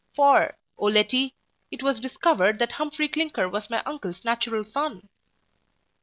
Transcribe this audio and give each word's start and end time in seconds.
for, 0.15 0.37
0 0.79 0.93
Letty, 0.93 1.35
it 1.69 1.83
was 1.83 1.99
discovered 1.99 2.57
that 2.57 2.71
Humphry 2.71 3.07
Clinker 3.07 3.47
was 3.47 3.69
my 3.69 3.83
uncle's 3.83 4.25
natural 4.25 4.63
son. 4.63 5.07